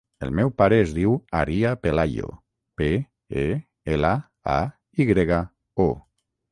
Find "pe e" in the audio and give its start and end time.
2.81-3.47